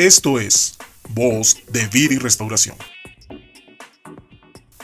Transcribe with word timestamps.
Esto 0.00 0.40
es 0.40 0.78
Voz 1.10 1.58
de 1.68 1.86
Vida 1.88 2.14
y 2.14 2.16
Restauración. 2.16 2.74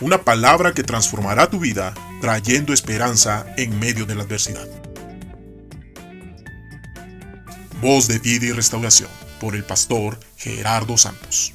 Una 0.03 0.23
palabra 0.23 0.75
que 0.75 0.83
transformará 0.83 1.49
tu 1.49 1.59
vida 1.59 1.95
trayendo 2.21 2.75
esperanza 2.75 3.47
en 3.57 3.79
medio 3.79 4.05
de 4.05 4.15
la 4.15 4.25
adversidad. 4.25 4.69
Voz 7.81 8.09
de 8.09 8.19
Vida 8.19 8.45
y 8.45 8.53
Restauración 8.53 9.09
por 9.41 9.57
el 9.57 9.65
pastor 9.65 10.21
Gerardo 10.37 10.99
Santos. 10.99 11.55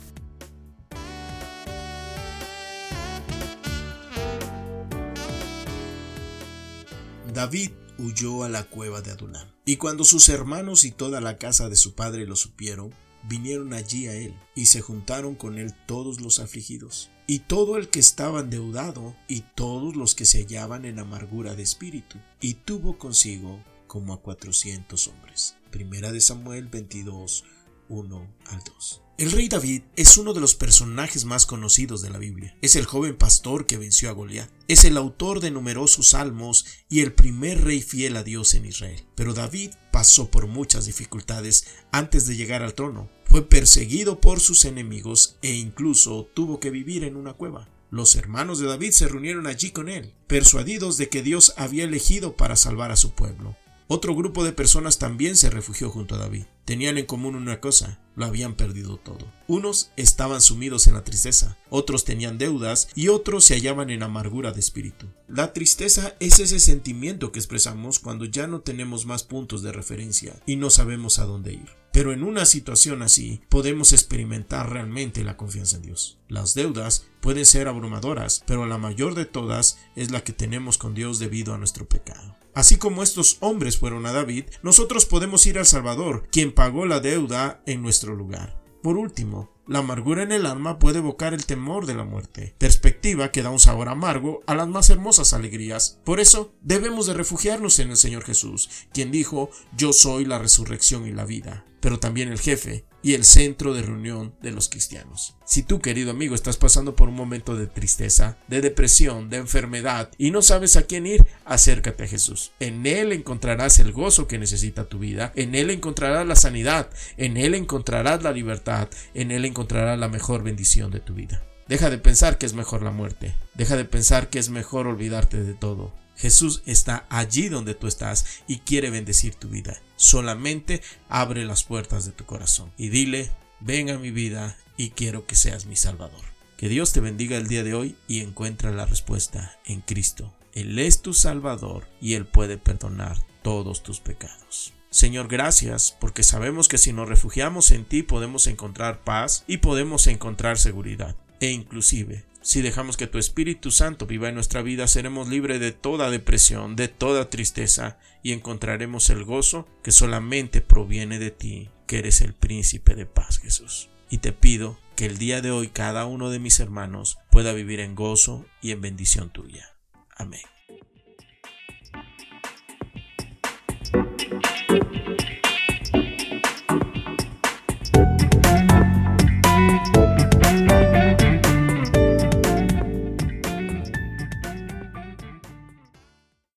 David 7.31 7.69
huyó 7.99 8.43
a 8.43 8.49
la 8.49 8.63
cueva 8.63 9.01
de 9.01 9.11
Adulam. 9.11 9.47
Y 9.65 9.77
cuando 9.77 10.03
sus 10.03 10.29
hermanos 10.29 10.83
y 10.83 10.89
toda 10.89 11.21
la 11.21 11.37
casa 11.37 11.69
de 11.69 11.75
su 11.75 11.93
padre 11.93 12.25
lo 12.25 12.35
supieron, 12.35 12.91
vinieron 13.23 13.73
allí 13.73 14.07
a 14.07 14.13
él, 14.13 14.33
y 14.55 14.67
se 14.67 14.81
juntaron 14.81 15.35
con 15.35 15.57
él 15.57 15.73
todos 15.85 16.21
los 16.21 16.39
afligidos, 16.39 17.09
y 17.27 17.39
todo 17.39 17.77
el 17.77 17.89
que 17.89 17.99
estaba 17.99 18.41
endeudado, 18.41 19.15
y 19.27 19.41
todos 19.55 19.95
los 19.95 20.15
que 20.15 20.25
se 20.25 20.39
hallaban 20.39 20.85
en 20.85 20.99
amargura 20.99 21.55
de 21.55 21.63
espíritu, 21.63 22.17
y 22.39 22.55
tuvo 22.55 22.97
consigo 22.97 23.63
como 23.87 24.13
a 24.13 24.21
cuatrocientos 24.21 25.07
hombres. 25.07 25.57
Primera 25.69 26.11
de 26.11 26.21
Samuel 26.21 26.67
22, 26.67 27.43
1 27.91 28.35
al 28.47 28.59
2. 28.63 29.01
El 29.17 29.31
rey 29.31 29.49
David 29.49 29.83
es 29.95 30.17
uno 30.17 30.33
de 30.33 30.39
los 30.39 30.55
personajes 30.55 31.25
más 31.25 31.45
conocidos 31.45 32.01
de 32.01 32.09
la 32.09 32.17
Biblia. 32.17 32.57
Es 32.61 32.75
el 32.75 32.85
joven 32.85 33.15
pastor 33.15 33.67
que 33.67 33.77
venció 33.77 34.09
a 34.09 34.13
Goliat. 34.13 34.49
Es 34.67 34.83
el 34.83 34.97
autor 34.97 35.41
de 35.41 35.51
numerosos 35.51 36.07
salmos 36.07 36.65
y 36.89 37.01
el 37.01 37.13
primer 37.13 37.63
rey 37.63 37.81
fiel 37.81 38.17
a 38.17 38.23
Dios 38.23 38.55
en 38.55 38.65
Israel. 38.65 39.05
Pero 39.13 39.33
David 39.35 39.71
pasó 39.91 40.31
por 40.31 40.47
muchas 40.47 40.85
dificultades 40.87 41.67
antes 41.91 42.25
de 42.25 42.35
llegar 42.35 42.63
al 42.63 42.73
trono. 42.73 43.11
Fue 43.25 43.47
perseguido 43.47 44.19
por 44.19 44.39
sus 44.39 44.65
enemigos 44.65 45.37
e 45.43 45.53
incluso 45.53 46.27
tuvo 46.33 46.59
que 46.59 46.71
vivir 46.71 47.03
en 47.03 47.15
una 47.15 47.33
cueva. 47.33 47.69
Los 47.91 48.15
hermanos 48.15 48.57
de 48.59 48.67
David 48.67 48.91
se 48.91 49.09
reunieron 49.09 49.47
allí 49.47 49.71
con 49.71 49.89
él, 49.89 50.15
persuadidos 50.27 50.97
de 50.97 51.09
que 51.09 51.21
Dios 51.21 51.53
había 51.57 51.83
elegido 51.83 52.37
para 52.37 52.55
salvar 52.55 52.89
a 52.89 52.95
su 52.95 53.11
pueblo. 53.11 53.57
Otro 53.93 54.15
grupo 54.15 54.45
de 54.45 54.53
personas 54.53 54.99
también 54.99 55.35
se 55.35 55.49
refugió 55.49 55.89
junto 55.89 56.15
a 56.15 56.17
David. 56.17 56.45
Tenían 56.63 56.97
en 56.97 57.05
común 57.05 57.35
una 57.35 57.59
cosa, 57.59 57.99
lo 58.15 58.23
habían 58.23 58.53
perdido 58.55 58.95
todo. 58.95 59.29
Unos 59.49 59.91
estaban 59.97 60.39
sumidos 60.39 60.87
en 60.87 60.93
la 60.93 61.03
tristeza, 61.03 61.57
otros 61.69 62.05
tenían 62.05 62.37
deudas 62.37 62.87
y 62.95 63.09
otros 63.09 63.43
se 63.43 63.55
hallaban 63.55 63.89
en 63.89 64.01
amargura 64.01 64.53
de 64.53 64.61
espíritu. 64.61 65.07
La 65.27 65.51
tristeza 65.51 66.15
es 66.21 66.39
ese 66.39 66.61
sentimiento 66.61 67.33
que 67.33 67.39
expresamos 67.39 67.99
cuando 67.99 68.23
ya 68.23 68.47
no 68.47 68.61
tenemos 68.61 69.05
más 69.05 69.23
puntos 69.23 69.61
de 69.61 69.73
referencia 69.73 70.41
y 70.45 70.55
no 70.55 70.69
sabemos 70.69 71.19
a 71.19 71.25
dónde 71.25 71.51
ir. 71.51 71.80
Pero 71.91 72.13
en 72.13 72.23
una 72.23 72.45
situación 72.45 73.01
así 73.01 73.41
podemos 73.49 73.91
experimentar 73.91 74.69
realmente 74.69 75.23
la 75.23 75.37
confianza 75.37 75.75
en 75.77 75.83
Dios. 75.83 76.19
Las 76.29 76.53
deudas 76.53 77.07
pueden 77.19 77.45
ser 77.45 77.67
abrumadoras, 77.67 78.43
pero 78.47 78.65
la 78.65 78.77
mayor 78.77 79.15
de 79.15 79.25
todas 79.25 79.79
es 79.95 80.11
la 80.11 80.23
que 80.23 80.33
tenemos 80.33 80.77
con 80.77 80.93
Dios 80.93 81.19
debido 81.19 81.53
a 81.53 81.57
nuestro 81.57 81.87
pecado. 81.87 82.37
Así 82.53 82.77
como 82.77 83.03
estos 83.03 83.37
hombres 83.39 83.77
fueron 83.77 84.05
a 84.05 84.11
David, 84.11 84.45
nosotros 84.61 85.05
podemos 85.05 85.45
ir 85.45 85.57
al 85.57 85.65
Salvador, 85.65 86.27
quien 86.31 86.53
pagó 86.53 86.85
la 86.85 86.99
deuda 86.99 87.61
en 87.65 87.81
nuestro 87.81 88.15
lugar. 88.15 88.61
Por 88.83 88.97
último, 88.97 89.51
la 89.71 89.79
amargura 89.79 90.23
en 90.23 90.33
el 90.33 90.45
alma 90.45 90.79
puede 90.79 90.97
evocar 90.97 91.33
el 91.33 91.45
temor 91.45 91.85
de 91.85 91.93
la 91.93 92.03
muerte, 92.03 92.53
perspectiva 92.57 93.31
que 93.31 93.41
da 93.41 93.51
un 93.51 93.59
sabor 93.59 93.87
amargo 93.87 94.41
a 94.45 94.53
las 94.53 94.67
más 94.67 94.89
hermosas 94.89 95.31
alegrías. 95.31 95.97
Por 96.03 96.19
eso 96.19 96.51
debemos 96.61 97.07
de 97.07 97.13
refugiarnos 97.13 97.79
en 97.79 97.89
el 97.89 97.95
Señor 97.95 98.25
Jesús, 98.25 98.69
quien 98.91 99.11
dijo, 99.11 99.49
yo 99.77 99.93
soy 99.93 100.25
la 100.25 100.39
resurrección 100.39 101.07
y 101.07 101.13
la 101.13 101.23
vida, 101.23 101.65
pero 101.79 101.99
también 101.99 102.27
el 102.27 102.41
jefe, 102.41 102.83
y 103.03 103.13
el 103.13 103.23
centro 103.23 103.73
de 103.73 103.81
reunión 103.81 104.33
de 104.41 104.51
los 104.51 104.69
cristianos. 104.69 105.35
Si 105.45 105.63
tú, 105.63 105.81
querido 105.81 106.11
amigo, 106.11 106.35
estás 106.35 106.57
pasando 106.57 106.95
por 106.95 107.09
un 107.09 107.15
momento 107.15 107.55
de 107.55 107.67
tristeza, 107.67 108.37
de 108.47 108.61
depresión, 108.61 109.29
de 109.29 109.37
enfermedad 109.37 110.09
y 110.17 110.31
no 110.31 110.41
sabes 110.41 110.77
a 110.77 110.83
quién 110.83 111.05
ir, 111.05 111.25
acércate 111.45 112.03
a 112.03 112.07
Jesús. 112.07 112.51
En 112.59 112.85
Él 112.85 113.11
encontrarás 113.11 113.79
el 113.79 113.91
gozo 113.91 114.27
que 114.27 114.37
necesita 114.37 114.87
tu 114.87 114.99
vida, 114.99 115.31
en 115.35 115.55
Él 115.55 115.69
encontrarás 115.69 116.25
la 116.27 116.35
sanidad, 116.35 116.89
en 117.17 117.37
Él 117.37 117.55
encontrarás 117.55 118.23
la 118.23 118.31
libertad, 118.31 118.87
en 119.13 119.31
Él 119.31 119.45
encontrarás 119.45 119.99
la 119.99 120.09
mejor 120.09 120.43
bendición 120.43 120.91
de 120.91 120.99
tu 120.99 121.13
vida. 121.13 121.43
Deja 121.67 121.89
de 121.89 121.97
pensar 121.97 122.37
que 122.37 122.45
es 122.45 122.53
mejor 122.53 122.83
la 122.83 122.91
muerte, 122.91 123.33
deja 123.53 123.77
de 123.77 123.85
pensar 123.85 124.29
que 124.29 124.39
es 124.39 124.49
mejor 124.49 124.87
olvidarte 124.87 125.41
de 125.41 125.53
todo. 125.53 125.93
Jesús 126.15 126.61
está 126.65 127.05
allí 127.09 127.49
donde 127.49 127.73
tú 127.73 127.87
estás 127.87 128.25
y 128.47 128.59
quiere 128.59 128.89
bendecir 128.89 129.35
tu 129.35 129.49
vida. 129.49 129.81
Solamente 129.95 130.81
abre 131.09 131.45
las 131.45 131.63
puertas 131.63 132.05
de 132.05 132.11
tu 132.11 132.25
corazón 132.25 132.71
y 132.77 132.89
dile, 132.89 133.31
ven 133.59 133.89
a 133.89 133.97
mi 133.97 134.11
vida 134.11 134.57
y 134.77 134.91
quiero 134.91 135.25
que 135.25 135.35
seas 135.35 135.65
mi 135.65 135.75
Salvador. 135.75 136.21
Que 136.57 136.69
Dios 136.69 136.93
te 136.93 136.99
bendiga 136.99 137.37
el 137.37 137.47
día 137.47 137.63
de 137.63 137.73
hoy 137.73 137.95
y 138.07 138.21
encuentra 138.21 138.71
la 138.71 138.85
respuesta 138.85 139.57
en 139.65 139.81
Cristo. 139.81 140.31
Él 140.53 140.77
es 140.77 141.01
tu 141.01 141.13
Salvador 141.13 141.87
y 141.99 142.13
Él 142.13 142.25
puede 142.25 142.57
perdonar 142.57 143.17
todos 143.41 143.81
tus 143.81 143.99
pecados. 143.99 144.73
Señor, 144.91 145.27
gracias 145.27 145.95
porque 145.99 146.21
sabemos 146.21 146.67
que 146.67 146.77
si 146.77 146.93
nos 146.93 147.07
refugiamos 147.07 147.71
en 147.71 147.85
ti 147.85 148.03
podemos 148.03 148.45
encontrar 148.47 149.03
paz 149.03 149.45
y 149.47 149.57
podemos 149.57 150.05
encontrar 150.07 150.57
seguridad 150.57 151.15
e 151.39 151.49
inclusive 151.49 152.25
si 152.41 152.61
dejamos 152.61 152.97
que 152.97 153.07
tu 153.07 153.17
Espíritu 153.17 153.69
Santo 153.71 154.07
viva 154.07 154.29
en 154.29 154.35
nuestra 154.35 154.61
vida, 154.61 154.87
seremos 154.87 155.29
libres 155.29 155.59
de 155.59 155.71
toda 155.71 156.09
depresión, 156.09 156.75
de 156.75 156.87
toda 156.87 157.29
tristeza, 157.29 157.99
y 158.23 158.31
encontraremos 158.31 159.09
el 159.09 159.23
gozo 159.23 159.67
que 159.83 159.91
solamente 159.91 160.61
proviene 160.61 161.19
de 161.19 161.31
ti, 161.31 161.69
que 161.85 161.99
eres 161.99 162.21
el 162.21 162.33
príncipe 162.33 162.95
de 162.95 163.05
paz, 163.05 163.39
Jesús. 163.39 163.89
Y 164.09 164.19
te 164.19 164.31
pido 164.31 164.79
que 164.95 165.05
el 165.05 165.17
día 165.17 165.41
de 165.41 165.51
hoy 165.51 165.67
cada 165.67 166.05
uno 166.05 166.29
de 166.29 166.39
mis 166.39 166.59
hermanos 166.59 167.17
pueda 167.31 167.53
vivir 167.53 167.79
en 167.79 167.95
gozo 167.95 168.45
y 168.61 168.71
en 168.71 168.81
bendición 168.81 169.31
tuya. 169.31 169.75
Amén. 170.15 170.41